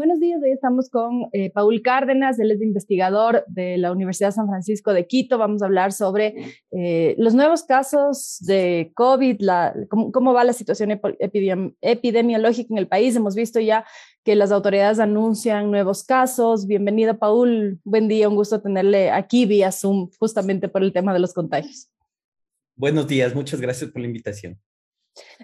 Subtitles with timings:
[0.00, 4.48] Buenos días, hoy estamos con eh, Paul Cárdenas, él es investigador de la Universidad San
[4.48, 5.36] Francisco de Quito.
[5.36, 6.36] Vamos a hablar sobre
[6.70, 9.42] eh, los nuevos casos de COVID,
[9.90, 10.98] cómo, va la situación
[11.82, 13.14] epidemiológica en el país.
[13.14, 13.84] Hemos visto ya
[14.24, 16.66] que las autoridades anuncian nuevos casos.
[16.66, 17.78] Bienvenido, Paul.
[17.84, 21.90] Buen día, un gusto tenerle aquí vía Zoom, justamente por el tema de los contagios.
[22.74, 24.58] Buenos días, muchas gracias por la invitación.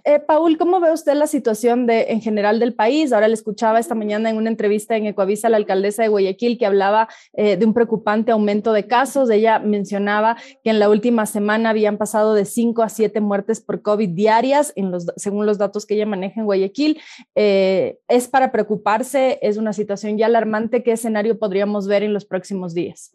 [0.04, 3.12] Eh, Paul, ¿cómo ve usted la situación de, en general del país?
[3.12, 6.58] Ahora le escuchaba esta mañana en una entrevista en Ecoavisa a la alcaldesa de Guayaquil
[6.58, 9.30] que hablaba eh, de un preocupante aumento de casos.
[9.30, 13.82] Ella mencionaba que en la última semana habían pasado de 5 a 7 muertes por
[13.82, 17.00] COVID diarias, en los, según los datos que ella maneja en Guayaquil.
[17.34, 19.38] Eh, ¿Es para preocuparse?
[19.42, 20.82] ¿Es una situación ya alarmante?
[20.82, 23.10] ¿Qué escenario podríamos ver en los próximos días?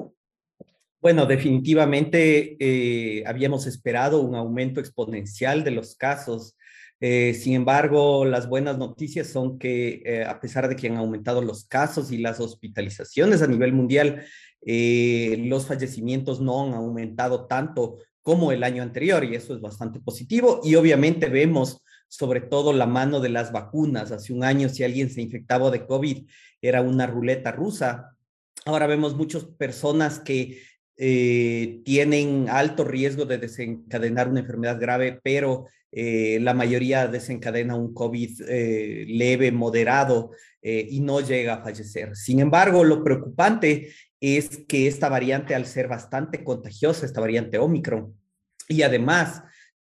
[1.02, 6.56] Bueno, definitivamente eh, habíamos esperado un aumento exponencial de los casos.
[7.00, 11.42] Eh, sin embargo, las buenas noticias son que eh, a pesar de que han aumentado
[11.42, 14.24] los casos y las hospitalizaciones a nivel mundial,
[14.64, 20.62] los fallecimientos no han aumentado tanto como el año anterior y eso es bastante positivo.
[20.64, 24.12] Y obviamente vemos sobre todo la mano de las vacunas.
[24.12, 26.28] Hace un año si alguien se infectaba de COVID
[26.62, 28.16] era una ruleta rusa.
[28.66, 30.62] Ahora vemos muchas personas que
[30.98, 37.94] eh, tienen alto riesgo de desencadenar una enfermedad grave, pero eh, la mayoría desencadena un
[37.94, 40.32] COVID eh, leve, moderado
[40.64, 42.16] y no llega a fallecer.
[42.16, 48.16] Sin embargo, lo preocupante es que esta variante, al ser bastante contagiosa, esta variante Omicron,
[48.68, 49.42] y además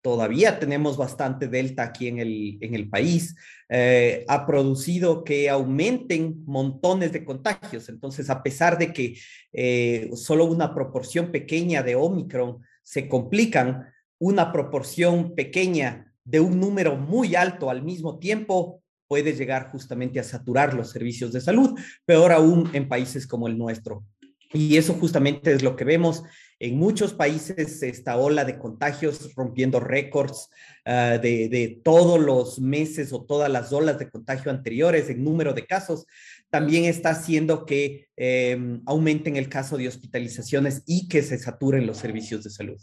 [0.07, 3.35] todavía tenemos bastante delta aquí en el, en el país,
[3.69, 7.89] eh, ha producido que aumenten montones de contagios.
[7.89, 9.19] Entonces, a pesar de que
[9.53, 16.95] eh, solo una proporción pequeña de Omicron se complican, una proporción pequeña de un número
[16.95, 22.31] muy alto al mismo tiempo puede llegar justamente a saturar los servicios de salud, peor
[22.31, 24.05] aún en países como el nuestro.
[24.53, 26.23] Y eso justamente es lo que vemos
[26.59, 30.49] en muchos países, esta ola de contagios rompiendo récords
[30.85, 35.67] ah, de, todos los meses o todas las olas de contagio anteriores en número de
[35.67, 36.07] casos,
[36.49, 41.99] también está haciendo que em, aumenten el caso de hospitalizaciones y que se saturen los
[41.99, 42.81] servicios de salud.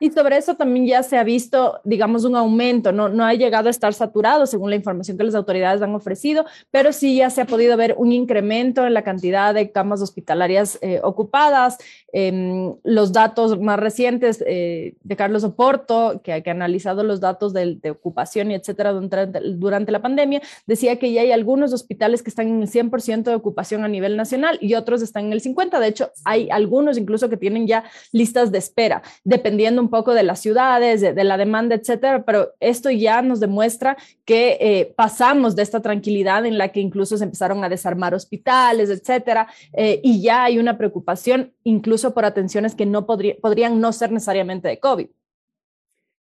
[0.00, 3.68] Y sobre eso también ya se ha visto, digamos, un aumento, no, no ha llegado
[3.68, 7.42] a estar saturado según la información que las autoridades han ofrecido, pero sí ya se
[7.42, 11.76] ha podido ver un incremento en la cantidad de camas hospitalarias eh, ocupadas.
[12.12, 17.78] Em, los datos más recientes eh, de Carlos Oporto, que, ha analizado los datos de,
[17.90, 22.48] ocupación y etcétera durante, durante, la pandemia, decía que ya hay algunos hospitales que están
[22.48, 25.78] en el 100% de ocupación a nivel nacional y otros están en el 50%.
[25.78, 30.22] De hecho, hay algunos incluso que tienen ya listas de espera, dependiendo un poco de
[30.22, 35.62] las ciudades, de, la demanda, etcétera, pero esto ya nos demuestra que eh, pasamos de
[35.62, 40.44] esta tranquilidad en la que incluso se empezaron a desarmar hospitales, etcétera, eh, y ya
[40.44, 45.08] hay una preocupación incluso por atenciones que no podrían no ser necesariamente de COVID.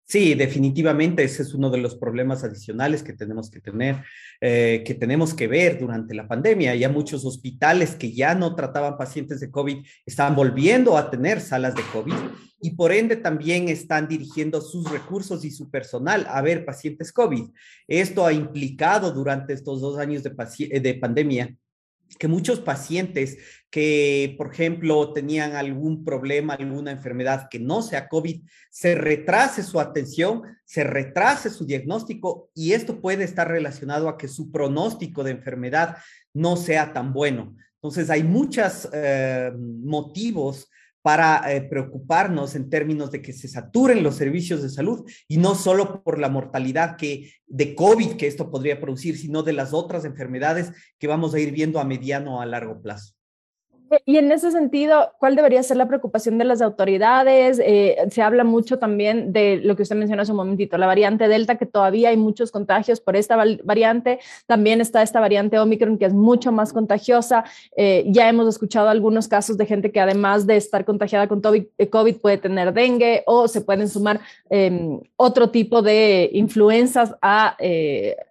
[0.09, 3.97] Sí, definitivamente ese es uno de los problemas adicionales que tenemos que tener,
[4.41, 6.73] eh, que tenemos que ver durante la pandemia.
[6.73, 11.75] Ya muchos hospitales que ya no trataban pacientes de COVID están volviendo a tener salas
[11.75, 12.15] de COVID
[12.59, 17.43] y por ende también están dirigiendo sus recursos y su personal a ver pacientes COVID.
[17.87, 20.31] Esto ha implicado durante estos dos años de,
[20.79, 21.55] de pandemia
[22.17, 23.37] que muchos pacientes
[23.69, 29.79] que, por ejemplo, tenían algún problema, alguna enfermedad que no sea COVID, se retrase su
[29.79, 35.31] atención, se retrase su diagnóstico y esto puede estar relacionado a que su pronóstico de
[35.31, 35.97] enfermedad
[36.33, 37.55] no sea tan bueno.
[37.75, 40.69] Entonces, hay muchos eh, motivos
[41.01, 45.55] para eh, preocuparnos en términos de que se saturen los servicios de salud y no
[45.55, 50.05] solo por la mortalidad que de COVID que esto podría producir, sino de las otras
[50.05, 53.18] enfermedades que vamos a ir viendo a mediano o a largo plazo.
[54.05, 57.59] Y en ese sentido, ¿cuál debería ser la preocupación de las autoridades?
[57.63, 61.27] Eh, se habla mucho también de lo que usted mencionó hace un momentito, la variante
[61.27, 64.19] Delta, que todavía hay muchos contagios por esta variante.
[64.45, 67.45] También está esta variante Omicron, que es mucho más contagiosa.
[67.75, 71.63] Eh, ya hemos escuchado algunos casos de gente que además de estar contagiada con COVID,
[71.77, 74.19] eh, puede tener dengue o se pueden sumar
[74.49, 77.57] em, otro tipo de influencias a,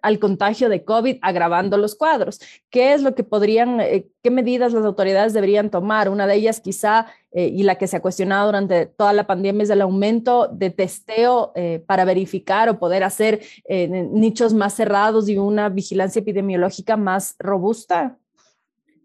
[0.01, 2.39] al contagio de COVID, agravando los cuadros.
[2.69, 3.79] ¿Qué es lo que podrían,
[4.23, 6.09] qué medidas las autoridades deberían tomar.
[6.09, 9.63] Una de ellas quizá, eh, y la que se ha cuestionado durante toda la pandemia,
[9.63, 15.29] es el aumento de testeo eh, para verificar o poder hacer eh, nichos más cerrados
[15.29, 18.17] y una vigilancia epidemiológica más robusta.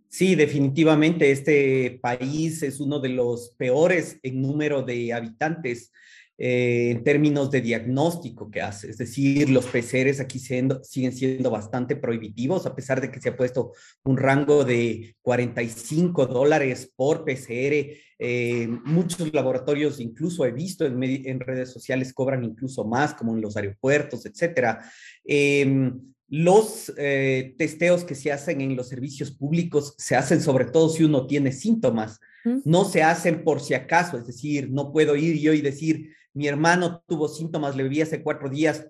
[0.09, 5.91] Sí, definitivamente este país es uno de los peores en número de habitantes
[6.37, 8.91] eh, en términos de diagnóstico que hace.
[8.91, 13.29] Es decir, los PCRs aquí siendo, siguen siendo bastante prohibitivos, a pesar de que se
[13.29, 13.73] ha puesto
[14.05, 17.97] un rango de 45 dólares por PCR.
[18.19, 23.41] Eh, muchos laboratorios, incluso he visto en, en, redes sociales, cobran incluso más, como en
[23.41, 24.81] los aeropuertos, etcétera.
[25.25, 30.89] Em, los eh, testeos que se hacen en los servicios públicos se hacen sobre todo
[30.89, 32.19] si uno tiene síntomas.
[32.65, 36.47] No se hacen por si acaso, es decir, no puedo ir yo y decir, mi
[36.47, 38.87] hermano tuvo síntomas, le vi hace cuatro días,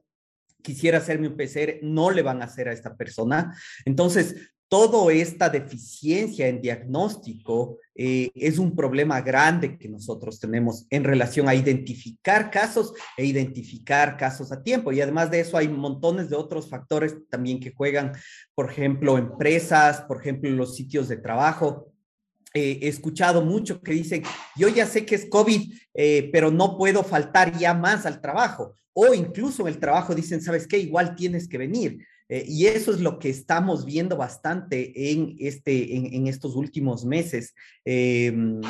[0.63, 3.57] quisiera hacerme un PCR, no le van a hacer a esta persona.
[3.85, 4.35] Entonces,
[4.69, 11.49] toda esta deficiencia en diagnóstico eh, es un problema grande que nosotros tenemos en relación
[11.49, 14.91] a identificar casos e identificar casos a tiempo.
[14.91, 18.13] Y además de eso hay montones de otros factores también que juegan,
[18.55, 21.94] por ejemplo, empresas, por ejemplo, los sitios de trabajo.
[22.57, 24.23] Eh, escuchado mucho que dicen,
[24.55, 28.75] yo ya sé que es COVID, eh, pero no puedo faltar ya más al trabajo.
[28.93, 30.79] O incluso en el trabajo dicen, ¿sabes qué?
[30.79, 32.07] Igual tienes que venir.
[32.29, 37.55] Eh, y eso es lo que estamos viendo bastante en, este, en, estos últimos meses
[37.85, 38.61] em,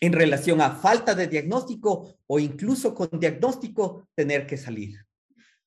[0.00, 4.96] en relación a falta de diagnóstico o incluso con diagnóstico tener que salir.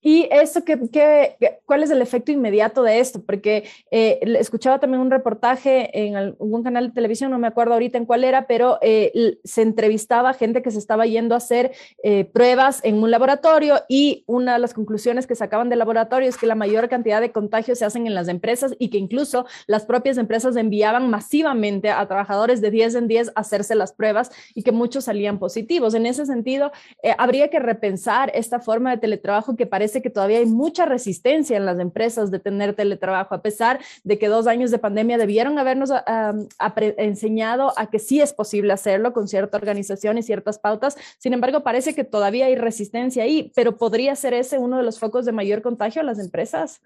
[0.04, 3.22] Y eso, ¿qué, qué, cuál es el efecto inmediato de esto?
[3.26, 7.98] Porque eh, escuchaba también un reportaje en algún canal de televisión, no me acuerdo ahorita
[7.98, 11.72] en cuál era, pero eh, se entrevistaba gente que se estaba yendo a hacer
[12.04, 16.38] eh, pruebas en un laboratorio y una de las conclusiones que sacaban del laboratorio es
[16.38, 19.86] que la mayor cantidad de contagios se hacen en las empresas y que incluso las
[19.86, 24.64] propias empresas enviaban masivamente a trabajadores de 10 en 10 a hacerse las pruebas y
[24.64, 25.94] que muchos salían positivos.
[25.94, 26.74] En ese sentido,
[27.18, 31.66] habría que repensar esta forma de teletrabajo que parece que todavía hay mucha resistencia en
[31.66, 35.92] las empresas de tener teletrabajo, a pesar de que dos años de pandemia debieron habernos
[36.98, 40.98] enseñado a que sí es posible hacerlo con cierta organización y ciertas pautas.
[41.18, 45.00] Sin embargo, parece que todavía hay resistencia ahí, pero podría ser ese uno de los
[45.00, 46.82] focos de mayor contagio a las empresas.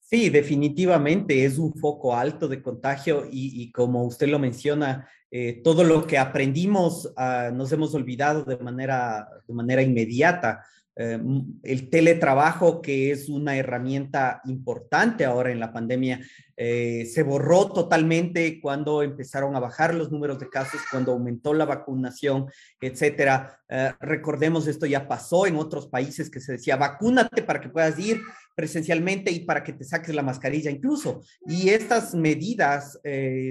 [0.00, 5.84] Sí, definitivamente es un foco alto de contagio y, como usted lo menciona, eh, todo
[5.84, 10.64] lo que aprendimos ah, nos hemos olvidado de manera, de manera inmediata.
[11.00, 11.16] Eh,
[11.62, 16.20] el teletrabajo, que es una herramienta importante ahora en la pandemia,
[16.56, 21.66] eh, se borró totalmente cuando empezaron a bajar los números de casos, cuando aumentó la
[21.66, 22.46] vacunación,
[22.80, 23.60] etcétera.
[23.68, 27.96] Eh, recordemos, esto ya pasó en otros países que se decía, vacúnate para que puedas
[28.00, 28.20] ir
[28.56, 31.20] presencialmente y para que te saques la mascarilla incluso.
[31.46, 32.98] Y estas medidas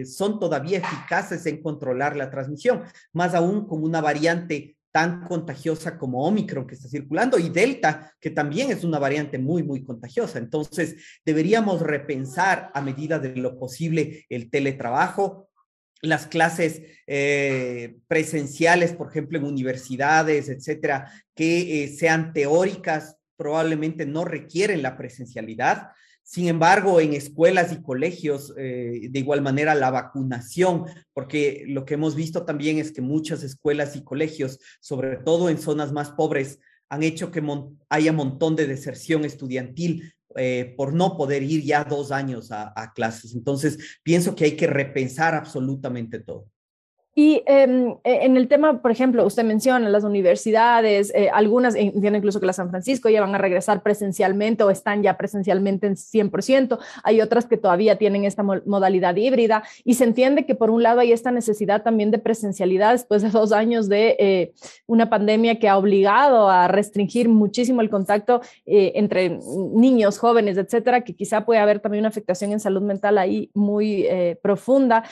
[0.03, 2.83] son todavía eficaces en controlar la transmisión,
[3.13, 8.31] más aún con una variante tan contagiosa como Omicron que está circulando y Delta, que
[8.31, 10.39] también es una variante muy, muy contagiosa.
[10.39, 15.51] Entonces, deberíamos repensar a medida de lo posible el teletrabajo,
[16.01, 24.25] las clases eh, presenciales, por ejemplo, en universidades, etcétera, que eh, sean teóricas, probablemente no
[24.25, 25.89] requieren la presencialidad.
[26.29, 30.83] Sin embargo, en escuelas y colegios, eh, de igual manera, la vacunación,
[31.13, 35.57] porque lo que hemos visto también es que muchas escuelas y colegios, sobre todo en
[35.57, 36.59] zonas más pobres,
[36.89, 37.41] han hecho que
[37.88, 42.91] haya un montón de deserción estudiantil eh, por no poder ir ya dos años a
[42.94, 43.33] clases.
[43.33, 46.50] Entonces, pienso que hay que repensar absolutamente todo.
[47.19, 52.16] Y em, e, en el tema, por ejemplo, usted menciona las universidades, eh, algunas, entiendo
[52.16, 55.96] incluso que la San Francisco ya van a regresar presencialmente o están ya presencialmente en
[55.96, 60.84] 100%, hay otras que todavía tienen esta modalidad híbrida y se entiende que por un
[60.84, 64.54] lado hay esta necesidad también de presencialidad después de dos años de eh,
[64.86, 69.40] una pandemia que ha obligado a restringir muchísimo el contacto eh, entre
[69.74, 74.07] niños, jóvenes, etcétera, que quizá puede haber también una afectación en salud mental ahí muy
[74.44, 75.04] profunda.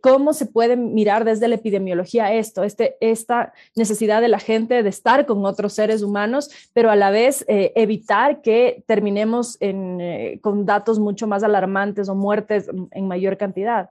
[0.00, 4.88] ¿Cómo se puede mirar desde la epidemiología esto, este, esta necesidad de la gente de
[4.88, 10.64] estar con otros seres humanos, pero a la vez eh, evitar que terminemos eh, con
[10.64, 13.90] datos mucho más alarmantes o muertes en mayor cantidad.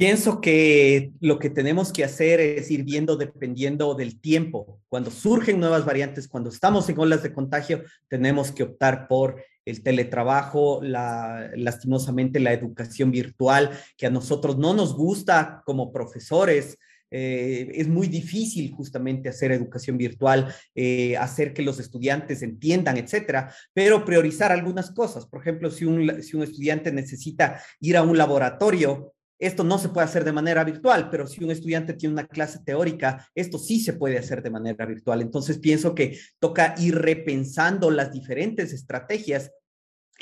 [0.00, 4.80] Pienso que lo que tenemos que hacer es ir viendo dependiendo del tiempo.
[4.88, 9.82] Cuando surgen nuevas variantes, cuando estamos en olas de contagio, tenemos que optar por el
[9.82, 16.78] teletrabajo, la, lastimosamente la educación virtual, que a nosotros no nos gusta como profesores.
[17.12, 23.52] Eh, es muy difícil justamente hacer educación virtual, eh, hacer que los estudiantes entiendan, etcétera,
[23.74, 25.26] pero priorizar algunas cosas.
[25.26, 29.88] Por ejemplo, si un, si un estudiante necesita ir a un laboratorio, esto no se
[29.88, 33.80] puede hacer de manera virtual, pero si un estudiante tiene una clase teórica, esto sí
[33.80, 35.22] se puede hacer de manera virtual.
[35.22, 39.50] Entonces pienso que toca ir repensando las diferentes estrategias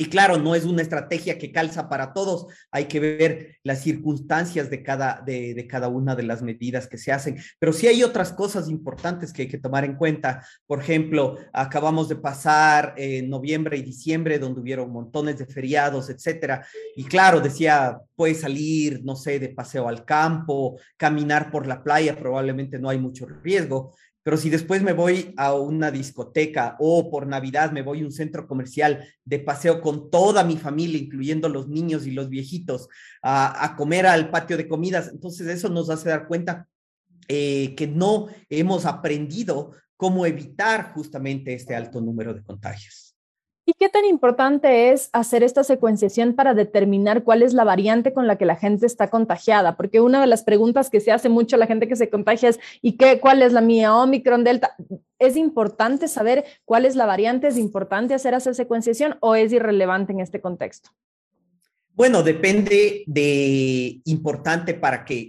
[0.01, 4.71] y claro, no es una estrategia que calza para todos, hay que ver las circunstancias
[4.71, 8.33] de cada, de, cada una de las medidas que se hacen, pero sí hay otras
[8.33, 10.47] cosas importantes que hay que tomar en cuenta.
[10.69, 16.65] Por ejemplo, acabamos de pasar en noviembre y diciembre, donde hubieron montones de feriados, etcétera.
[16.95, 22.17] Y claro, decía, puede salir, no sé, de paseo al campo, caminar por la playa,
[22.17, 23.97] probablemente no hay mucho riesgo,
[24.29, 28.13] pero si después me voy a una discoteca o por Navidad me voy a un
[28.13, 32.91] centro comercial de paseo con toda mi familia, incluyendo los niños y los viejitos,
[33.23, 36.69] a, comer al patio de comidas, entonces eso nos hace dar cuenta
[37.27, 43.08] eh, que no hemos aprendido cómo evitar justamente este alto número de contagios.
[43.69, 48.27] ¿Y qué tan importante es hacer esta secuenciación para determinar cuál es la variante con
[48.27, 49.77] la que la gente está contagiada?
[49.77, 52.49] Porque una de las preguntas que se hace mucho a la gente que se contagia
[52.49, 53.95] es, ¿y qué, cuál es la mía?
[53.95, 54.75] Omicron, Delta.
[55.19, 57.49] ¿Es importante saber cuál es la variante?
[57.49, 60.89] ¿Es importante hacer esa secuenciación o es irrelevante en este contexto?
[61.93, 65.29] Bueno, depende de importante para qué.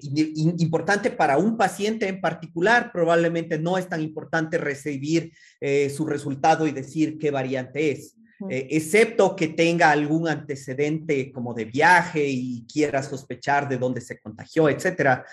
[0.59, 6.67] Importante para un paciente en particular, probablemente no es tan importante recibir eh, su resultado
[6.67, 8.15] y decir qué variante es.
[8.47, 14.19] Eh, excepto que tenga algún antecedente como de viaje y quiera sospechar de dónde se
[14.19, 15.25] contagió, etcétera.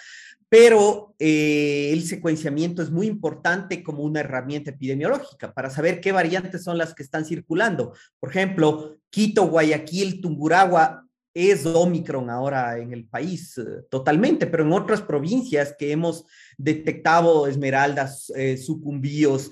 [0.48, 6.64] Pero eh, el secuenciamiento es muy importante como una herramienta epidemiológica para saber qué variantes
[6.64, 7.94] son las que están circulando.
[8.18, 14.72] Por ejemplo, Quito, Guayaquil, Tumburagua es Omicron ahora en el país eh, totalmente, pero en
[14.72, 16.24] otras provincias que hemos
[16.56, 18.32] detectado Esmeraldas,
[18.64, 19.50] Sucumbíos,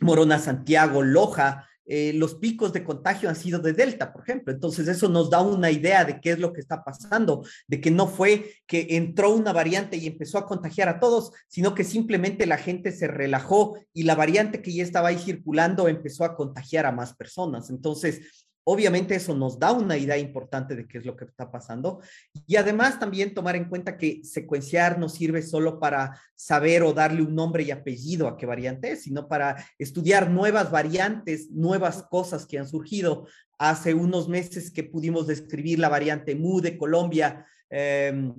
[0.00, 4.52] Morona Santiago, Loja, eh, los picos de contagio han sido de Delta, por ejemplo.
[4.52, 7.90] Entonces, eso nos da una idea de qué es lo que está pasando, de que
[7.90, 12.46] no fue que entró una variante y empezó a contagiar a todos, sino que simplemente
[12.46, 16.86] la gente se relajó y la variante que ya estaba ahí circulando empezó a contagiar
[16.86, 17.70] a más personas.
[17.70, 22.00] Entonces, Obviamente eso nos da una idea importante de qué es lo que está pasando
[22.46, 27.22] y además también tomar en cuenta que secuenciar no sirve solo para saber o darle
[27.22, 32.46] un nombre y apellido a qué variante es, sino para estudiar nuevas variantes, nuevas cosas
[32.46, 33.26] que han surgido.
[33.58, 37.46] Hace unos meses que pudimos describir la variante MU de Colombia.
[37.68, 38.32] Eh,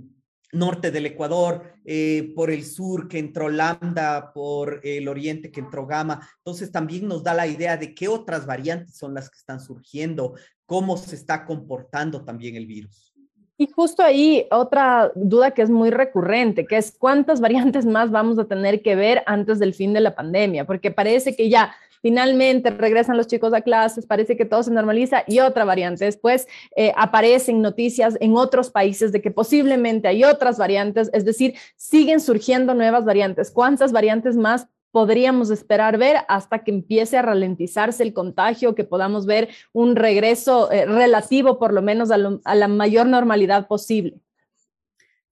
[0.55, 5.85] norte del Ecuador, eh, por el sur que entró Lambda, por el oriente que entró
[5.85, 6.27] Gamma.
[6.37, 10.33] Entonces también nos da la idea de qué otras variantes son las que están surgiendo,
[10.65, 13.13] cómo se está comportando también el virus.
[13.57, 18.37] Y justo ahí otra duda que es muy recurrente, que es cuántas variantes más vamos
[18.37, 21.73] a tener que ver antes del fin de la pandemia, porque parece que ya
[22.05, 26.05] Finalmente regresan los chicos a clases, parece que todo se normaliza y otra variante.
[26.05, 31.55] Después eh, aparecen noticias en otros países de que posiblemente hay otras variantes, es decir,
[31.77, 33.49] siguen surgiendo nuevas variantes.
[33.49, 39.25] ¿Cuántas variantes más podríamos esperar ver hasta que empiece a ralentizarse el contagio, que podamos
[39.25, 44.19] ver un regreso eh, relativo por lo menos a, a la mayor normalidad posible?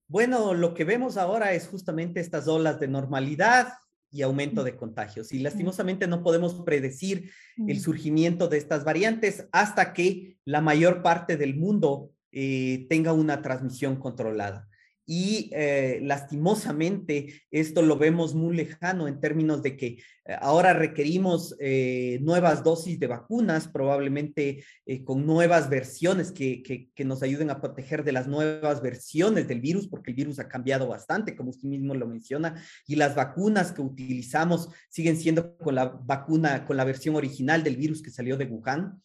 [0.07, 3.73] Bueno, lo que vemos ahora es justamente estas olas de normalidad
[4.13, 5.33] y aumento de contagios.
[5.33, 7.31] Y lastimosamente no podemos predecir
[7.67, 13.41] el surgimiento de estas variantes hasta que la mayor parte del mundo eh, tenga una
[13.41, 14.69] transmisión controlada
[15.05, 20.01] y eh, lastimosamente esto lo vemos muy lejano en términos de que eh,
[20.39, 24.63] ahora requerimos eh, nuevas dosis de vacunas, probablemente
[25.03, 29.87] con nuevas versiones que, que, nos ayuden a proteger de las nuevas versiones del virus,
[29.87, 33.81] porque el virus ha cambiado bastante, como usted mismo lo menciona, y las vacunas que
[33.81, 38.45] utilizamos siguen siendo con la vacuna, con la versión original del virus que salió de
[38.45, 39.01] Wuhan.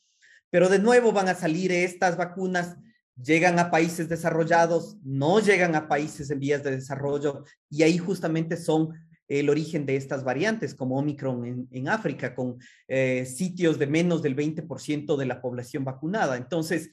[0.50, 2.76] Pero de nuevo van a salir estas vacunas
[3.22, 8.56] llegan a países desarrollados, no llegan a países en vías de desarrollo y ahí justamente
[8.56, 8.94] son
[9.28, 14.34] el origen de estas variantes, como Omicron en, África, con eh, sitios de menos del
[14.34, 16.38] 20% de la población vacunada.
[16.38, 16.90] Entonces,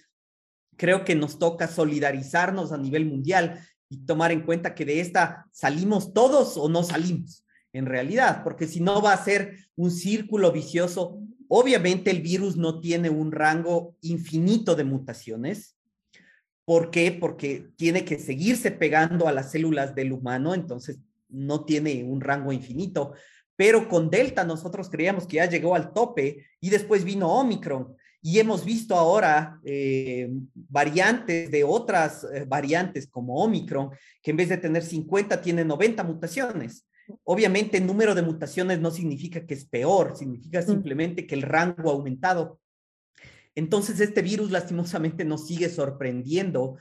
[0.76, 5.48] creo que nos toca solidarizarnos a nivel mundial y tomar en cuenta que de esta
[5.54, 10.52] salimos todos o no salimos, en realidad, porque si no va a ser un círculo
[10.52, 11.20] vicioso.
[11.48, 15.75] Obviamente el virus no tiene un rango infinito de mutaciones,
[16.66, 17.12] ¿Por qué?
[17.12, 22.52] Porque tiene que seguirse pegando a las células del humano, entonces no tiene un rango
[22.52, 23.14] infinito.
[23.56, 27.96] Pero con Delta nosotros creíamos que ya llegó al tope y después vino Omicron.
[28.22, 33.92] Y hemos visto ahora eh, variantes de otras eh, variantes como Omicron,
[34.22, 36.88] que en vez de tener 50 tiene 90 mutaciones.
[37.24, 41.92] Obviamente el número de mutaciones no significa que es peor, significa simplemente que el rango
[41.92, 42.60] ha aumentado.
[43.56, 46.78] Entonces, este virus lastimosamente nos sigue sorprendiendo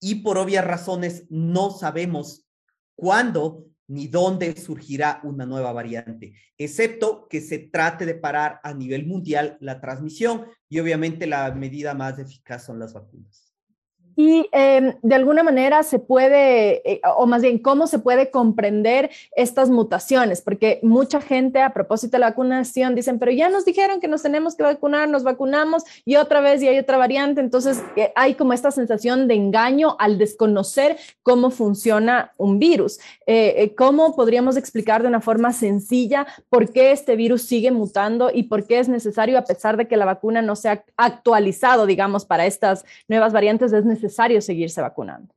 [0.00, 2.46] y por obvias razones no sabemos
[2.94, 9.06] cuándo ni dónde surgirá una nueva variante, excepto que se trate de parar a nivel
[9.06, 13.45] mundial la transmisión y obviamente la medida más eficaz son las vacunas.
[14.16, 19.10] Y em, de alguna manera se puede, eh, o más bien, ¿cómo se puede comprender
[19.36, 20.40] estas mutaciones?
[20.40, 24.22] Porque mucha gente a propósito de la vacunación dicen, pero ya nos dijeron que nos
[24.22, 27.42] tenemos que vacunar, nos vacunamos y otra vez y hay otra variante.
[27.42, 32.98] Entonces eh, hay como esta sensación de engaño al desconocer cómo funciona un virus.
[33.26, 38.44] Eh, ¿Cómo podríamos explicar de una forma sencilla por qué este virus sigue mutando y
[38.44, 42.24] por qué es necesario, a pesar de que la vacuna no se ha actualizado, digamos,
[42.24, 45.34] para estas nuevas variantes, es necesario necesario seguirse vacunando?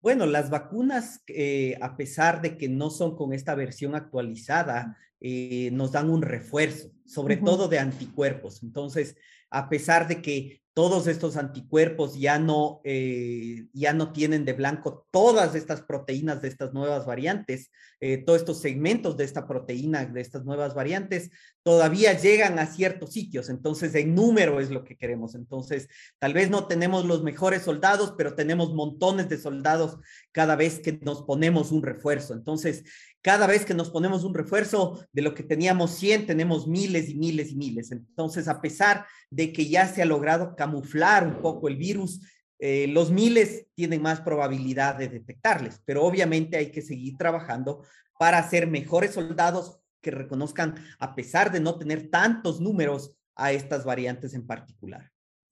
[0.00, 5.70] Bueno, las vacunas, eh, a pesar de que no son con esta versión actualizada, eh,
[5.72, 8.62] nos dan un refuerzo, sobre todo de anticuerpos.
[8.62, 9.16] Entonces,
[9.50, 15.08] a pesar de que todos estos anticuerpos ya no, eh, ya no tienen de blanco
[15.10, 20.20] todas estas proteínas de estas nuevas variantes, eh, todos estos segmentos de esta proteína de
[20.20, 21.30] estas nuevas variantes,
[21.64, 23.48] todavía llegan a ciertos sitios.
[23.48, 25.34] Entonces, en número es lo que queremos.
[25.34, 25.88] Entonces,
[26.20, 29.98] tal vez no tenemos los mejores soldados, pero tenemos montones de soldados
[30.30, 32.34] cada vez que nos ponemos un refuerzo.
[32.34, 32.84] Entonces,
[33.22, 37.14] cada vez que nos ponemos un refuerzo de lo que teníamos 100, tenemos miles y
[37.16, 37.92] miles y miles.
[37.92, 42.20] Entonces, a pesar de que ya se ha logrado camuflar un poco el virus,
[42.60, 47.84] eh, los miles tienen más probabilidad de detectarles, pero obviamente hay que seguir trabajando
[48.18, 53.84] para ser mejores soldados que reconozcan, a pesar de no tener tantos números, a estas
[53.84, 55.10] variantes en particular.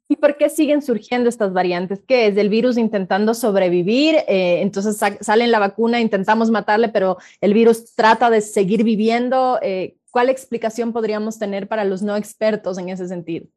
[0.09, 2.01] ¿Y por qué siguen surgiendo estas variantes?
[2.07, 4.17] ¿Qué es el virus intentando sobrevivir?
[4.29, 9.59] Eh, entonces sale la vacuna, intentamos matarle, pero el virus trata de seguir viviendo.
[9.63, 13.49] Eh, ¿Cuál explicación podríamos tener para los no expertos en ese sentido?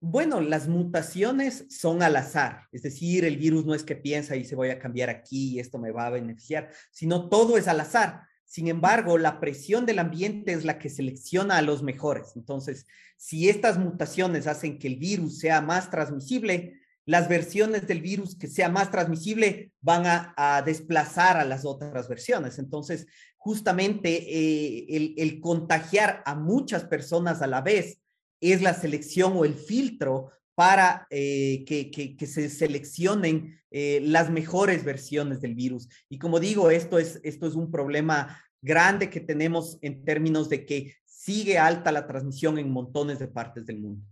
[0.00, 4.44] Bueno, las mutaciones son al azar, es decir, el virus no es que piensa y
[4.44, 7.80] se voy a cambiar aquí y esto me va a beneficiar, sino todo es al
[7.80, 8.20] azar.
[8.44, 12.32] Sin embargo, la presión del ambiente es la que selecciona a los mejores.
[12.36, 12.86] Entonces,
[13.16, 18.46] si estas mutaciones hacen que el virus sea más transmisible, las versiones del virus que
[18.46, 22.58] sea más transmisible van a, desplazar a las otras versiones.
[22.58, 28.00] Entonces, justamente eh, el, contagiar a muchas personas a la vez
[28.40, 35.40] es la selección o el filtro para eh, que, se seleccionen eh, las mejores versiones
[35.40, 35.88] del virus.
[36.08, 40.64] Y como digo, esto es, esto es un problema grande que tenemos en términos de
[40.64, 44.02] que sigue alta la transmisión en montones de partes del mundo.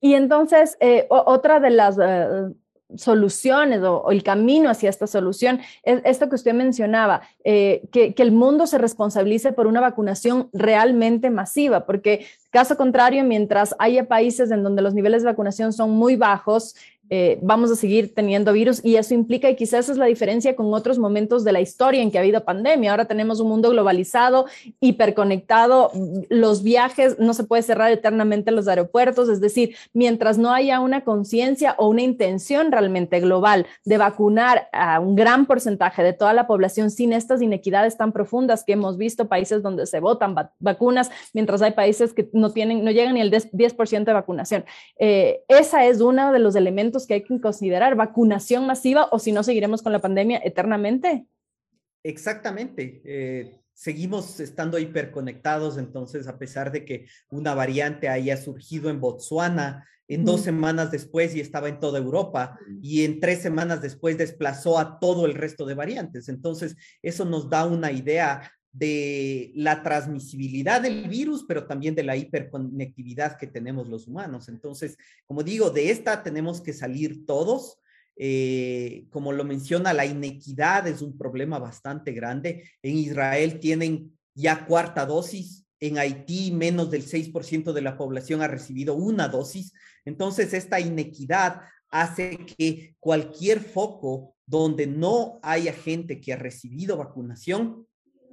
[0.00, 1.96] Y entonces, eh, otra de las
[2.96, 5.60] soluciones o, el camino hacia esta solución.
[5.82, 11.30] Es esto que usted mencionaba, que, que, el mundo se responsabilice por una vacunación realmente
[11.30, 16.14] masiva, porque Caso contrario, mientras haya países en donde los niveles de vacunación son muy
[16.14, 16.76] bajos,
[17.10, 20.72] eh, vamos a seguir teniendo virus y eso implica, y quizás es la diferencia con
[20.72, 22.90] otros momentos de la historia en que ha habido pandemia.
[22.90, 24.46] Ahora tenemos un mundo globalizado,
[24.80, 25.90] hiperconectado,
[26.30, 31.02] los viajes, no se puede cerrar eternamente los aeropuertos, es decir, mientras no haya una
[31.02, 36.46] conciencia o una intención realmente global de vacunar a un gran porcentaje de toda la
[36.46, 41.60] población sin estas inequidades tan profundas que hemos visto, países donde se votan vacunas, mientras
[41.62, 44.64] hay países que no tienen, no llegan ni el 10% de vacunación.
[44.98, 49.32] Eh, esa es uno de los elementos que hay que considerar, vacunación masiva o si
[49.32, 51.26] no seguiremos con la pandemia eternamente.
[52.04, 53.02] Exactamente.
[53.04, 59.86] Eh, seguimos estando hiperconectados, entonces a pesar de que una variante haya surgido en Botswana,
[60.06, 64.78] en dos semanas después y estaba en toda Europa y en tres semanas después desplazó
[64.78, 66.28] a todo el resto de variantes.
[66.28, 72.16] Entonces, eso nos da una idea de la transmisibilidad del virus, pero también de la
[72.16, 74.48] hiperconectividad que tenemos los humanos.
[74.48, 77.78] Entonces, como digo, de esta tenemos que salir todos.
[78.16, 82.68] Eh, como lo menciona, la inequidad es un problema bastante grande.
[82.82, 88.48] En Israel tienen ya cuarta dosis, en Haití menos del 6% de la población ha
[88.48, 89.72] recibido una dosis.
[90.04, 91.60] Entonces, esta inequidad
[91.90, 97.86] hace que cualquier foco donde no haya gente que ha recibido vacunación,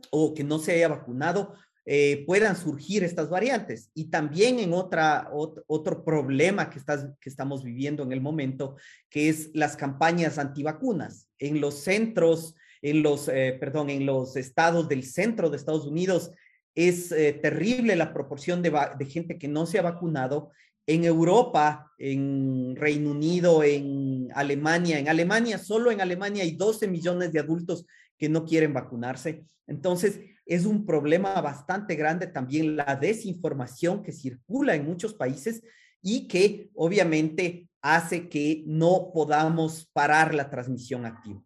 [0.10, 1.54] o que no se haya vacunado,
[1.86, 3.90] eh, puedan surgir estas variantes.
[3.94, 8.76] Y también en otra, otro problema que, estás, que estamos viviendo en el momento,
[9.10, 11.28] que es las campañas antivacunas.
[11.40, 16.32] En los centros, en los, eh, perdón, en los estados del centro de Estados Unidos,
[16.76, 20.52] es eh, terrible la proporción de, de gente que no se ha vacunado
[20.88, 25.00] en Europa, en Reino Unido, en Alemania.
[25.00, 27.86] En Alemania, solo en Alemania hay 12 millones de adultos
[28.22, 29.48] que no quieren vacunarse.
[29.66, 35.64] Entonces, es un problema bastante grande también la desinformación que circula en muchos países
[36.04, 41.42] y que obviamente hace que no podamos parar la transmisión activa.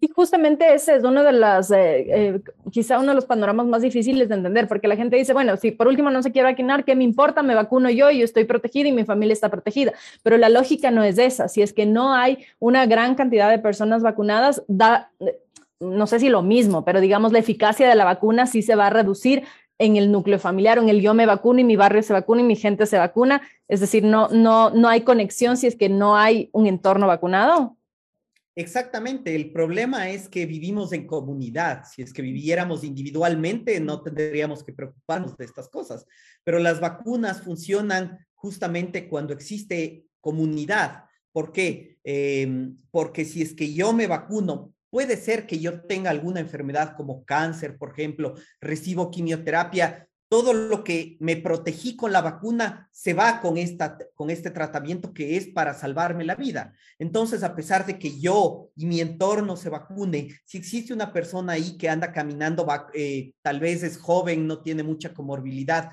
[0.00, 3.80] Y justamente ese es uno de las, eh, eh, quizá uno de los panoramas más
[3.80, 6.84] difíciles de entender, porque la gente dice, bueno, si por último no se quiere vacunar,
[6.84, 7.42] ¿qué me importa?
[7.42, 9.94] Me vacuno yo y yo estoy protegida y mi familia está protegida.
[10.22, 11.48] Pero la lógica no es esa.
[11.48, 15.12] Si es que no hay una gran cantidad de personas vacunadas, da,
[15.82, 18.86] no sé si lo mismo, pero digamos la eficacia de la vacuna sí se va
[18.86, 19.44] a reducir
[19.78, 22.42] en el núcleo familiar o en el yo me vacuno y mi barrio se vacuna
[22.42, 23.42] y mi gente se vacuna.
[23.68, 27.76] Es decir, no, no, no hay conexión si es que no hay un entorno vacunado.
[28.54, 31.84] Exactamente, el problema es que vivimos en comunidad.
[31.90, 36.06] Si es que viviéramos individualmente, no tendríamos que preocuparnos de estas cosas.
[36.44, 41.04] Pero las vacunas funcionan justamente cuando existe comunidad.
[41.32, 41.98] ¿Por qué?
[42.04, 46.94] Em, porque si es que yo me vacuno, puede ser que yo tenga alguna enfermedad
[46.94, 53.14] como cáncer, por ejemplo, recibo quimioterapia, todo lo que me protegí con la vacuna se
[53.14, 56.74] va con, esta, con este tratamiento que es para salvarme la vida.
[56.98, 61.54] Entonces, a pesar de que yo y mi entorno se vacune, si existe una persona
[61.54, 65.92] ahí que anda caminando, eh, tal vez es joven, no tiene mucha comorbilidad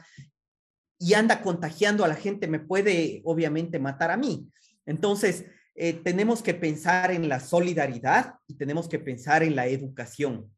[0.97, 4.49] y anda contagiando a la gente, me puede obviamente matar a mí.
[4.85, 5.45] Entonces,
[5.81, 10.51] eh, tenemos que pensar en la solidaridad y tenemos que pensar en la educación.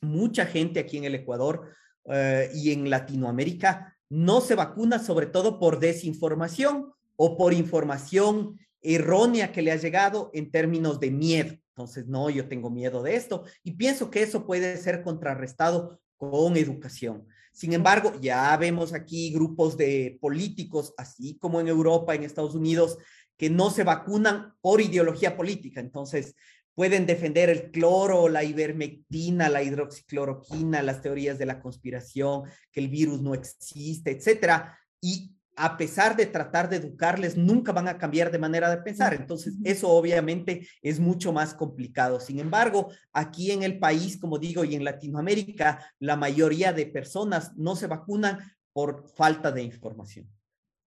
[0.00, 1.70] Mucha gente aquí en el Ecuador
[2.06, 9.52] eh, y en Latinoamérica no se vacuna sobre todo por desinformación o por información errónea
[9.52, 11.54] que le ha llegado en términos de miedo.
[11.68, 16.56] Entonces, no, yo tengo miedo de esto y pienso que eso puede ser contrarrestado con
[16.56, 17.28] educación.
[17.52, 22.98] Sin embargo, ya vemos aquí grupos de políticos, así como en Europa, en Estados Unidos,
[23.36, 25.80] que no se vacunan por ideología política.
[25.80, 26.34] Entonces,
[26.74, 32.42] pueden defender el cloro, la ivermectina, la hidroxicloroquina, las teorías de la conspiración,
[32.72, 34.78] que el virus no existe, etcétera.
[35.00, 39.14] Y a pesar de tratar de educarles, nunca van a cambiar de manera de pensar.
[39.14, 42.18] Entonces, eso obviamente es mucho más complicado.
[42.18, 47.56] Sin embargo, aquí en el país, como digo, y en Latinoamérica, la mayoría de personas
[47.56, 48.38] no se vacunan
[48.72, 50.28] por falta de información.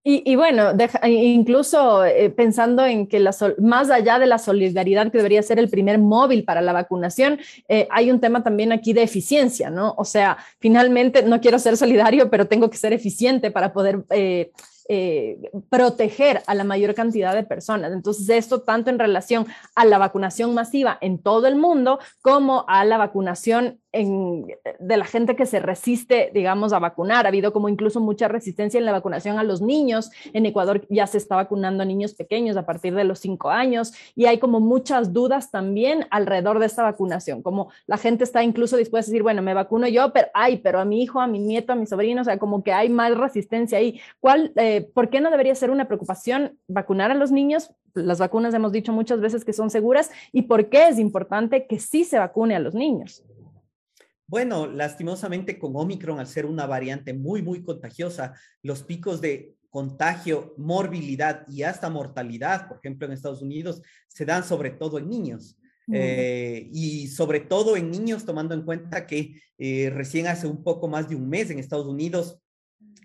[0.10, 0.72] Y, bueno,
[1.04, 5.70] incluso eh, pensando en que la más allá de la solidaridad que debería ser el
[5.70, 9.96] primer móvil para la vacunación, eh, hay un tema también aquí de eficiencia, ¿no?
[9.98, 14.06] O sea, finalmente no quiero ser solidario, pero tengo que ser eficiente para poder...
[14.90, 17.92] Eh, proteger a la mayor cantidad de personas.
[17.92, 22.86] Entonces, esto tanto en relación a la vacunación masiva en todo el mundo como a
[22.86, 27.26] la vacunación de la gente que se resiste, digamos, a vacunar.
[27.26, 30.12] Ha habido como incluso mucha resistencia en la vacunación a los niños.
[30.34, 33.94] En Ecuador ya se está vacunando a niños pequeños a partir de los cinco años
[34.16, 38.78] y hay como muchas dudas también alrededor de esta vacunación, como la gente está incluso
[38.78, 41.40] dispuesta a decir, bueno, me vacuno yo, pero, ay, pero a mi hijo, a mi
[41.40, 44.00] nieto, a mi sobrino, o sea, como que hay más resistencia ahí.
[44.20, 47.72] ¿Cuál, eh, ¿Por qué no debería ser una preocupación vacunar a los niños?
[47.94, 51.80] Las vacunas hemos dicho muchas veces que son seguras y por qué es importante que
[51.80, 53.24] sí se vacune a los niños.
[54.28, 60.54] Bueno, lastimosamente con Omicron, al ser una variante muy, muy contagiosa, los picos de contagio,
[60.58, 65.58] morbilidad y hasta mortalidad, por ejemplo, en Estados Unidos, se dan sobre todo en niños.
[65.88, 65.94] Mm.
[65.96, 70.90] Eh, y sobre todo en niños, tomando en cuenta que eh, recién hace un poco
[70.90, 72.38] más de un mes en Estados Unidos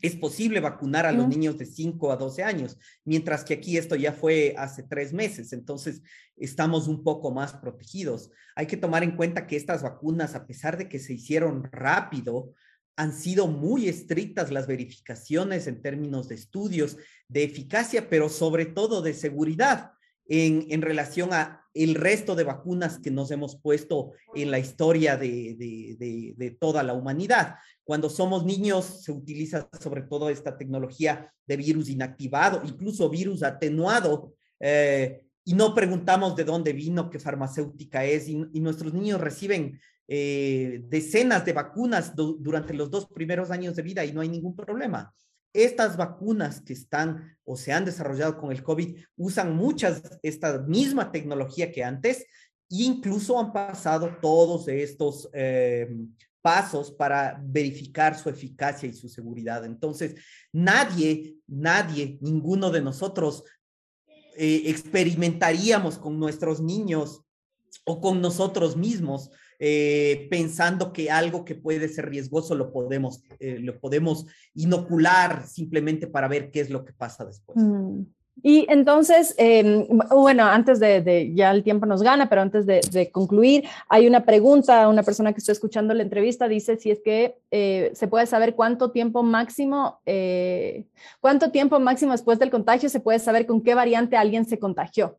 [0.02, 3.94] es posible vacunar a los niños de 5 a 12 años, mientras que aquí esto
[3.94, 6.02] ya fue hace tres meses, entonces
[6.36, 8.30] estamos un poco más protegidos.
[8.56, 12.52] Hay que tomar en cuenta que estas vacunas, a pesar de que se hicieron rápido,
[12.96, 19.02] han sido muy estrictas las verificaciones en términos de estudios, de eficacia, pero sobre todo
[19.02, 19.92] de seguridad
[20.32, 25.18] en, en relación a el resto de vacunas que nos hemos puesto en la historia
[25.18, 27.56] de, de, de, toda la humanidad.
[27.84, 34.32] Cuando somos niños se utiliza sobre todo esta tecnología de virus inactivado, incluso virus atenuado,
[34.58, 40.80] eh, y no preguntamos de dónde vino, qué farmacéutica es, y, nuestros niños reciben eh,
[40.88, 45.12] decenas de vacunas durante los dos primeros años de vida y no hay ningún problema.
[45.52, 51.12] Estas vacunas que están o se han desarrollado con el COVID usan muchas, esta misma
[51.12, 52.20] tecnología que antes,
[52.70, 55.88] e incluso han pasado todos estos eh,
[56.40, 59.64] pasos para verificar su eficacia y su seguridad.
[59.64, 60.14] Entonces,
[60.52, 63.44] nadie, nadie, ninguno de nosotros
[64.36, 67.22] eh, experimentaríamos con nuestros niños
[67.84, 69.30] o con nosotros mismos
[69.64, 76.08] eh, pensando que algo que puede ser riesgoso lo podemos, eh, lo podemos inocular simplemente
[76.08, 77.58] para ver qué es lo que pasa después.
[77.58, 78.00] Mm.
[78.42, 83.62] Y entonces, em, bueno, antes de, ya el tiempo nos gana, pero antes de, concluir,
[83.88, 87.92] hay una pregunta, una persona que está escuchando la entrevista dice si es que eh,
[87.94, 90.00] se puede saber cuánto tiempo máximo,
[91.20, 95.18] cuánto tiempo máximo después del contagio se puede saber con qué variante alguien se contagió.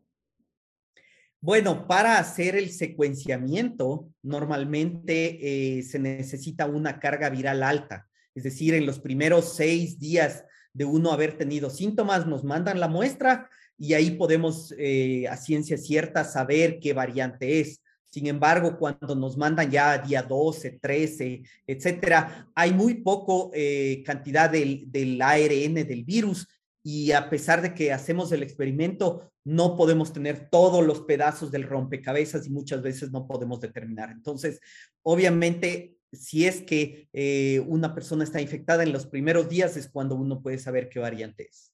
[1.44, 8.08] Bueno, para hacer el secuenciamiento, normalmente eh, se necesita una carga viral alta.
[8.34, 12.88] Es decir, en los primeros seis días de uno haber tenido síntomas, nos mandan la
[12.88, 17.82] muestra y ahí podemos eh, a ciencia cierta saber qué variante es.
[18.10, 24.50] Sin embargo, cuando nos mandan ya día 12, 13, etcétera, hay muy poco eh, cantidad
[24.50, 26.48] del, del ARN del virus
[26.84, 31.64] y a pesar de que hacemos el experimento, no podemos tener todos los pedazos del
[31.64, 34.12] rompecabezas y muchas veces no podemos determinar.
[34.12, 34.60] Entonces,
[35.02, 40.16] obviamente, si es que eh, una persona está infectada en los primeros días, es cuando
[40.16, 41.73] uno puede saber qué variante es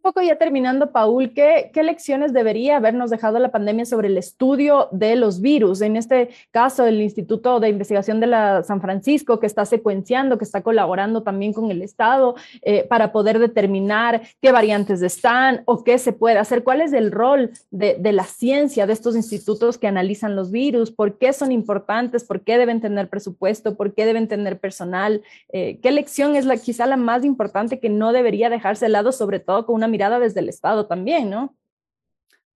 [0.00, 4.88] poco ya terminando, Paul, ¿qué, ¿qué, lecciones debería habernos dejado la pandemia sobre el estudio
[4.92, 5.80] de los virus?
[5.80, 10.44] En este caso, el Instituto de Investigación de la San Francisco, que está secuenciando, que
[10.44, 15.98] está colaborando también con el Estado eh, para poder determinar qué variantes están o qué
[15.98, 16.64] se puede hacer.
[16.64, 20.90] ¿Cuál es el rol de, de la ciencia de estos institutos que analizan los virus?
[20.90, 22.24] ¿Por qué son importantes?
[22.24, 23.76] ¿Por qué deben tener presupuesto?
[23.76, 25.22] ¿Por qué deben tener personal?
[25.52, 29.12] Eh, ¿Qué lección es la, quizá la más importante que no debería dejarse de lado,
[29.12, 31.56] sobre todo con una mirada desde el Estado también, ¿no?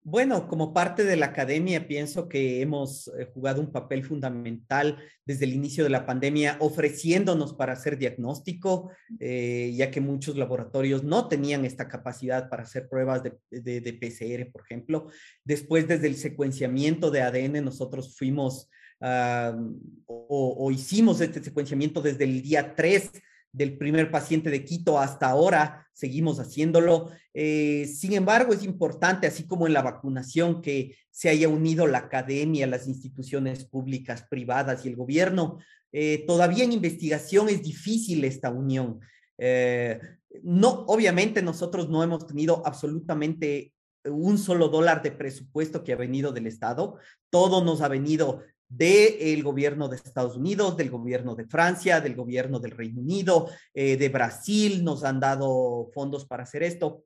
[0.06, 5.46] Bueno, como parte de la academia, pienso que hemos eh, jugado un papel fundamental desde
[5.46, 11.26] el inicio de la pandemia, ofreciéndonos para hacer diagnóstico, eh, ya que muchos laboratorios no
[11.26, 15.06] tenían esta capacidad para hacer pruebas de, de, PCR, por ejemplo.
[15.42, 18.68] Después, desde el secuenciamiento de ADN, nosotros fuimos
[19.00, 19.56] uh,
[20.04, 23.10] o, o, hicimos este secuenciamiento desde el día 3
[23.54, 27.12] del primer paciente de Quito hasta ahora, seguimos haciéndolo.
[27.32, 31.98] Eh, sin embargo, es importante, así como en la vacunación, que se haya unido la
[31.98, 35.58] academia, las instituciones públicas, privadas y el gobierno.
[35.92, 38.98] Eh, todavía en investigación es difícil esta unión.
[39.38, 40.00] Eh,
[40.42, 43.72] no, obviamente nosotros no hemos tenido absolutamente
[44.04, 46.98] un solo dólar de presupuesto que ha venido del Estado.
[47.30, 52.58] Todo nos ha venido del gobierno de Estados Unidos, del gobierno de Francia, del gobierno
[52.58, 57.04] del Reino Unido, eh, de Brasil, nos han dado fondos para hacer esto.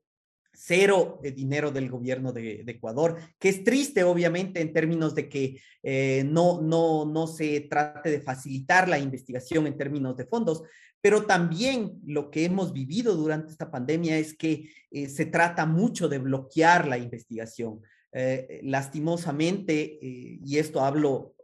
[0.60, 5.60] Cero de dinero del gobierno de, Ecuador, que es triste, obviamente, en términos de que
[5.84, 10.64] eh, no, no, no se trate de facilitar la investigación en términos de fondos,
[11.00, 16.08] pero también lo que hemos vivido durante esta pandemia es que eh, se trata mucho
[16.08, 17.80] de bloquear la investigación.
[18.62, 21.36] Lastimosamente, y esto hablo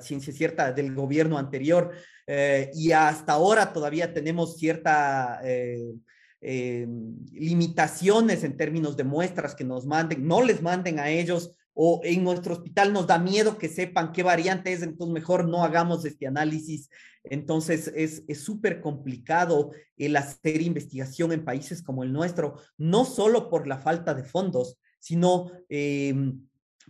[0.00, 1.92] ciencia cierta del gobierno anterior
[2.26, 5.94] eh, y hasta ahora todavía tenemos cierta eh,
[6.40, 6.86] eh,
[7.32, 12.24] limitaciones en términos de muestras que nos manden, no les manden a ellos o en
[12.24, 16.26] nuestro hospital nos da miedo que sepan qué variante es, entonces mejor no hagamos este
[16.26, 16.90] análisis.
[17.22, 23.68] Entonces es súper complicado el hacer investigación en países como el nuestro, no solo por
[23.68, 26.14] la falta de fondos, sino eh,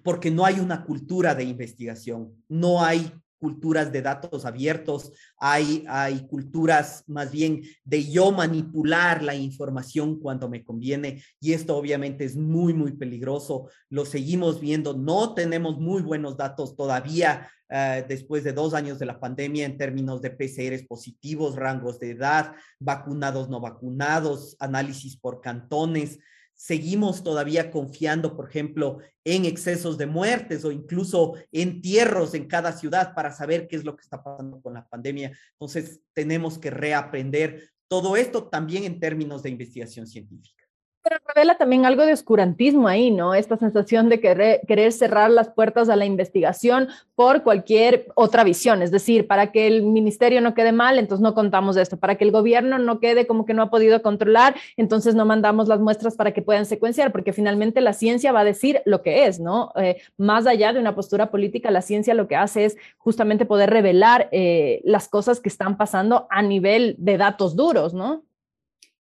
[0.09, 6.27] porque no hay una cultura de investigación, no hay culturas de datos abiertos, hay, hay
[6.27, 12.37] culturas más bien de yo manipular la información cuando me conviene y esto obviamente es
[12.37, 13.69] muy, muy peligroso.
[13.91, 19.05] Lo seguimos viendo, no tenemos muy buenos datos todavía uh, después de dos años de
[19.05, 25.43] la pandemia en términos de PCRs positivos, rangos de edad, vacunados, no vacunados, análisis por
[25.43, 26.19] cantones
[26.59, 33.15] seguimos todavía confiando, por ejemplo, en excesos de muertes o incluso entierros en cada ciudad
[33.15, 35.33] para saber qué es lo que está pasando con la pandemia.
[35.53, 40.68] Entonces, tenemos que reaprender todo esto también en términos de investigación científica.
[41.03, 43.33] Pero revela también algo de oscurantismo ahí, ¿no?
[43.35, 48.83] Esta sensación de querer, cerrar las puertas a la investigación por cualquier otra visión.
[48.83, 51.97] Es decir, para que el ministerio no quede mal, entonces no contamos esto.
[51.97, 55.69] Para que el gobierno no quede como que no ha podido controlar, entonces no mandamos
[55.69, 59.27] las muestras para que puedan secuenciar, porque finalmente la ciencia va a decir lo que
[59.27, 59.73] es, ¿no?
[59.77, 63.71] Eh, más allá de una postura política, la ciencia lo que hace es justamente poder
[63.71, 68.28] revelar eh, las cosas que están pasando a nivel de datos duros, ¿no?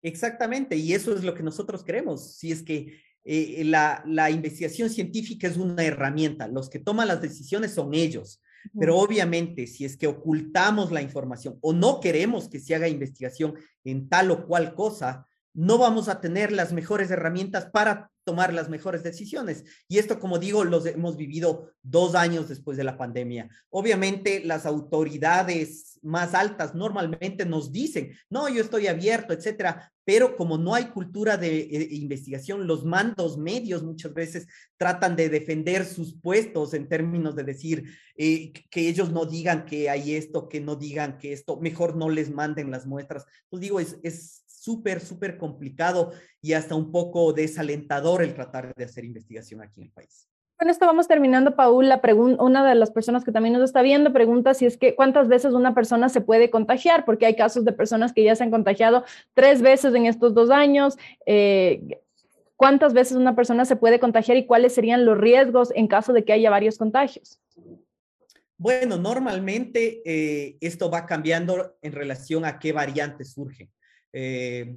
[0.02, 2.36] Exactamente, y eso es lo que nosotros queremos.
[2.36, 7.20] Si es que eh, la, la, investigación científica es una herramienta, los que toman las
[7.20, 8.42] decisiones son ellos,
[8.78, 13.54] pero obviamente si es que ocultamos la información o no queremos que se haga investigación
[13.84, 15.27] en tal o cual cosa,
[15.58, 19.64] no vamos a tener las mejores herramientas para tomar las mejores decisiones.
[19.88, 23.48] Y esto, como digo, los hemos vivido dos años después de la pandemia.
[23.68, 30.58] Obviamente, las autoridades más altas normalmente nos dicen, no, yo estoy abierto, etcétera, pero como
[30.58, 36.14] no hay cultura de eh, investigación, los mandos medios muchas veces tratan de defender sus
[36.20, 37.84] puestos en términos de decir
[38.16, 42.10] eh, que ellos no digan que hay esto, que no digan que esto, mejor no
[42.10, 43.26] les manden las muestras.
[43.50, 48.84] Pues digo, es, es súper, súper complicado y hasta un poco desalentador el tratar de
[48.84, 50.28] hacer investigación aquí en el país.
[50.58, 51.88] Con esto vamos terminando, Paul.
[51.88, 52.02] La
[52.38, 55.54] una de las personas que también nos está viendo pregunta si es que cuántas veces
[55.54, 59.04] una persona se puede contagiar, porque hay casos de personas que ya se han contagiado
[59.32, 60.98] tres veces en estos dos años.
[61.24, 62.00] Eh,
[62.56, 66.24] ¿Cuántas veces una persona se puede contagiar y cuáles serían los riesgos en caso de
[66.24, 67.40] que haya varios contagios?
[68.58, 73.70] Bueno, normalmente eh, esto va cambiando en relación a qué variante surge.
[74.12, 74.76] Eh,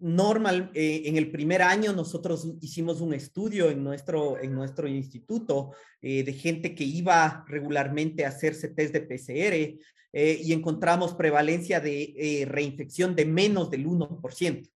[0.00, 5.72] normal, eh, en el primer año nosotros hicimos un estudio en nuestro, en nuestro instituto
[6.00, 9.78] eh, de gente que iba regularmente a hacerse test de PCR
[10.10, 14.70] y encontramos prevalencia de reinfección de menos del 1%.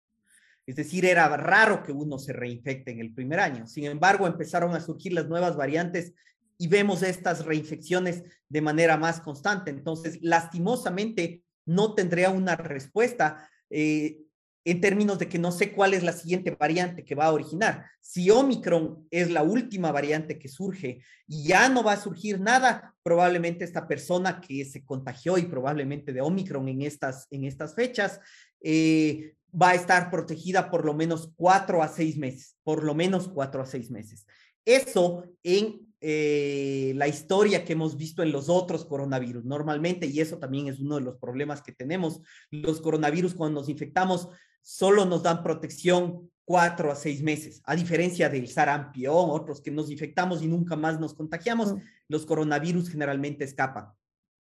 [0.68, 3.66] Es decir, era raro que uno se reinfecte en el primer año.
[3.66, 6.14] Sin embargo, empezaron a surgir las nuevas variantes
[6.58, 9.72] y vemos estas reinfecciones de manera más constante.
[9.72, 16.14] Entonces, lastimosamente, no tendría una respuesta en términos de que no sé cuál es la
[16.14, 17.86] siguiente variante que va a originar.
[18.00, 22.94] Si Omicron es la última variante que surge y ya no va a surgir nada,
[23.02, 28.20] probablemente esta persona que se contagió y probablemente de Omicron en estas, en estas fechas,
[28.62, 33.28] eh, va a estar protegida por lo menos cuatro a seis meses, por lo menos
[33.28, 34.28] cuatro a seis meses.
[34.64, 40.40] Eso en eh, la historia que hemos visto en los otros coronavirus normalmente, y eso
[40.40, 44.28] también es uno de los problemas que tenemos, los coronavirus cuando nos infectamos
[44.64, 49.92] solo nos dan protección cuatro a seis meses, a diferencia del sarampión, otros que nos
[49.92, 51.76] infectamos y nunca más nos contagiamos,
[52.08, 53.90] los coronavirus generalmente escapan.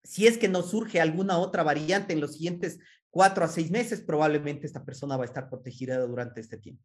[0.03, 4.01] Si es que nos surge alguna otra variante en los siguientes cuatro a seis meses,
[4.01, 6.83] probablemente esta persona va a estar protegida durante este tiempo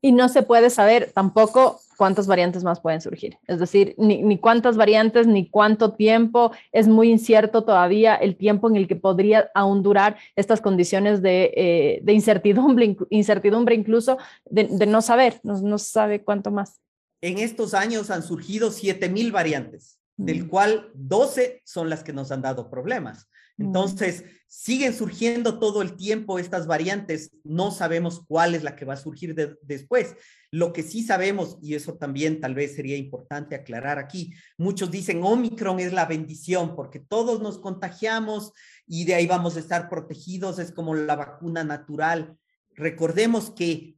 [0.00, 3.38] y no se puede saber tampoco cuántas variantes más pueden surgir.
[3.46, 6.52] Es decir, ni, cuántas variantes, ni cuánto tiempo.
[6.72, 11.52] Es muy incierto todavía el tiempo en el que podría aún durar estas condiciones de,
[11.56, 16.80] eh, incertidumbre, incertidumbre incluso de, no saber, no, no sabe cuánto más.
[17.20, 22.42] En estos años han surgido 7.000 variantes, del cual 12 son las que nos han
[22.42, 23.28] dado problemas.
[23.56, 28.94] Entonces, siguen surgiendo todo el tiempo estas variantes, no sabemos cuál es la que va
[28.94, 30.16] a surgir después.
[30.50, 35.22] Lo que sí sabemos, y eso también tal vez sería importante aclarar aquí, muchos dicen
[35.22, 38.52] Omicron es la bendición porque todos nos contagiamos
[38.86, 42.36] y de ahí vamos a estar protegidos, es como la vacuna natural.
[42.76, 43.96] Recordemos que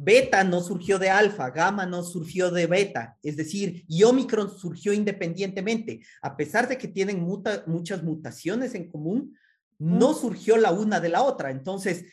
[0.00, 4.92] Beta no surgió de alfa, gamma no surgió de beta, es decir, y Omicron surgió
[4.92, 6.00] independientemente.
[6.22, 9.36] A pesar de que tienen muchas mutaciones en común,
[9.76, 11.50] no surgió la una de la otra.
[11.50, 12.04] Entonces,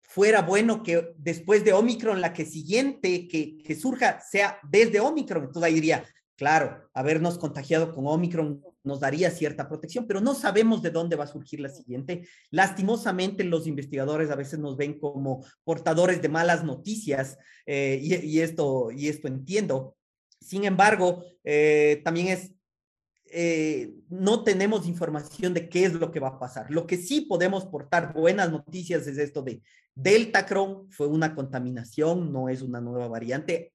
[0.00, 5.44] fuera bueno que después de Omicron, la que siguiente que, que surja sea desde Omicron.
[5.44, 10.82] Entonces ahí diría, claro, habernos contagiado con Omicron nos daría cierta protección, pero no sabemos
[10.82, 12.26] de dónde va a surgir la siguiente.
[12.50, 18.90] Lastimosamente, los investigadores a veces nos ven como portadores de malas noticias eh, y, esto,
[18.90, 19.94] y esto entiendo.
[20.40, 22.52] Sin embargo, eh, también es,
[23.26, 26.70] eh, no tenemos información de qué es lo que va a pasar.
[26.70, 29.62] Lo que sí podemos portar buenas noticias es esto de
[29.94, 33.72] Delta Cron, fue una contaminación, no es una nueva variante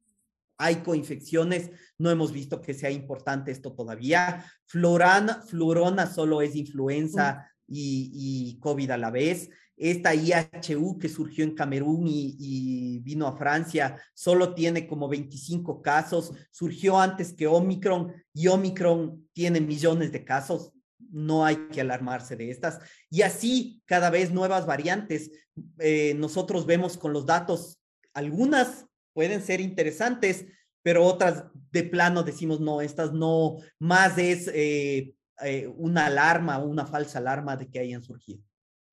[0.63, 4.45] hay coinfecciones, no hemos visto que sea importante esto todavía.
[4.65, 9.49] Florana, florona solo es influenza y, COVID a la vez.
[9.75, 15.81] Esta IHU que surgió en Camerún y, y, vino a Francia solo tiene como 25
[15.81, 20.71] casos, surgió antes que Omicron y Omicron tiene millones de casos,
[21.11, 22.79] no hay que alarmarse de estas.
[23.09, 25.31] Y así cada vez nuevas variantes.
[25.79, 27.79] Eh, nosotros vemos con los datos
[28.13, 30.45] algunas pueden ser interesantes,
[30.81, 36.85] pero otras de plano decimos, no, estas no, más es eh, eh, una alarma una
[36.85, 38.39] falsa alarma de que hayan surgido.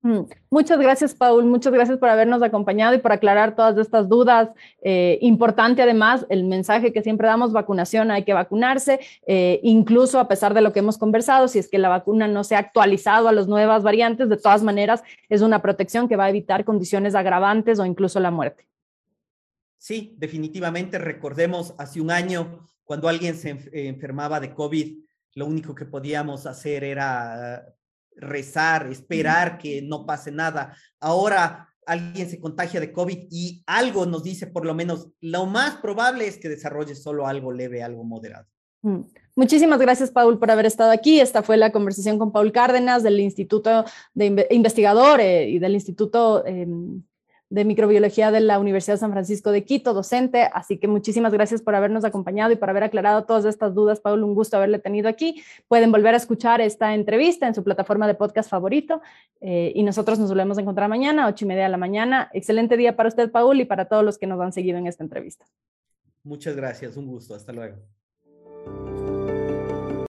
[0.02, 1.44] Mm, muchas gracias, Paul.
[1.44, 4.48] Muchas gracias por habernos acompañado y por aclarar todas estas dudas.
[4.80, 8.98] Eh, importante además el mensaje que siempre damos, vacunación, hay que vacunarse,
[9.62, 12.54] incluso a pesar de lo que hemos conversado, si es que la vacuna no se
[12.54, 16.30] ha actualizado a las nuevas variantes, de todas maneras es una protección que va a
[16.30, 18.69] evitar condiciones agravantes o incluso la muerte.
[19.80, 24.98] Sí, definitivamente recordemos hace un año cuando alguien se eh, enfermaba de COVID,
[25.36, 27.64] lo único que podíamos hacer era
[28.14, 30.76] rezar, esperar que no pase nada.
[31.00, 35.76] Ahora alguien se contagia de COVID y algo nos dice, por lo menos, lo más
[35.76, 38.46] probable es que desarrolle solo algo leve, algo moderado.
[38.82, 39.00] Mm.
[39.34, 41.20] Muchísimas gracias, Paul, por haber estado aquí.
[41.20, 46.44] Esta fue la conversación con Paul Cárdenas del Instituto de Investigador eh, y del Instituto
[46.44, 47.02] em,
[47.50, 50.48] de microbiología de la Universidad de San Francisco de Quito, docente.
[50.52, 54.00] Así que muchísimas gracias por habernos acompañado y por haber aclarado todas estas dudas.
[54.00, 55.42] Paul, un gusto haberle tenido aquí.
[55.66, 59.02] Pueden volver a escuchar esta entrevista en su plataforma de podcast favorito
[59.40, 62.31] eh, y nosotros nos volvemos a encontrar mañana, ocho y media de la mañana.
[62.33, 65.02] Excelente día para usted, Paul, y para todos los que nos han seguido en esta
[65.02, 65.44] entrevista.
[66.22, 67.35] Muchas gracias, un gusto.
[67.35, 68.00] Hasta luego.